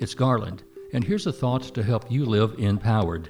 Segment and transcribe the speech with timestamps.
[0.00, 0.62] it's Garland,
[0.94, 3.28] and here's a thought to help you live empowered.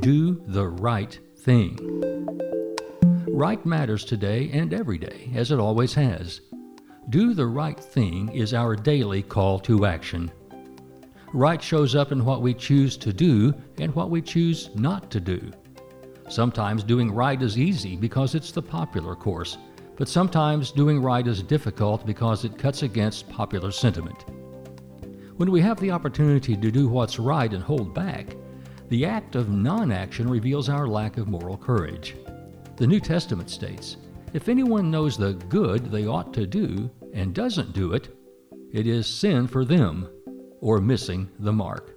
[0.00, 1.78] Do the right thing.
[3.26, 6.42] Right matters today and every day, as it always has.
[7.08, 10.30] Do the right thing is our daily call to action.
[11.32, 15.20] Right shows up in what we choose to do and what we choose not to
[15.20, 15.52] do.
[16.28, 19.56] Sometimes doing right is easy because it's the popular course,
[19.96, 24.26] but sometimes doing right is difficult because it cuts against popular sentiment.
[25.36, 28.34] When we have the opportunity to do what's right and hold back,
[28.88, 32.16] the act of non action reveals our lack of moral courage.
[32.76, 33.98] The New Testament states
[34.32, 38.16] if anyone knows the good they ought to do and doesn't do it,
[38.72, 40.08] it is sin for them
[40.62, 41.94] or missing the mark.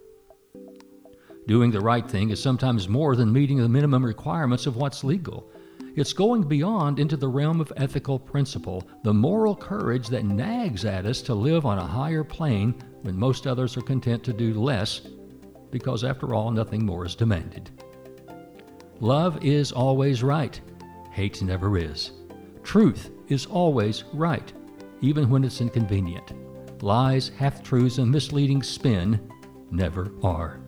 [1.47, 5.49] Doing the right thing is sometimes more than meeting the minimum requirements of what's legal.
[5.95, 11.05] It's going beyond into the realm of ethical principle, the moral courage that nags at
[11.05, 15.02] us to live on a higher plane when most others are content to do less,
[15.72, 17.72] because after all, nothing more is demanded.
[19.00, 20.59] Love is always right,
[21.11, 22.11] hate never is.
[22.63, 24.53] Truth is always right,
[25.02, 26.33] even when it's inconvenient.
[26.83, 29.19] Lies, half truths, and misleading spin
[29.72, 30.59] never are.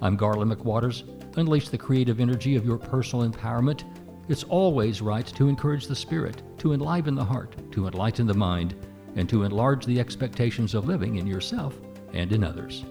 [0.00, 1.04] I'm Garland McWaters.
[1.36, 3.84] Unleash the creative energy of your personal empowerment.
[4.28, 8.76] It's always right to encourage the spirit, to enliven the heart, to enlighten the mind,
[9.16, 11.78] and to enlarge the expectations of living in yourself
[12.12, 12.84] and in others.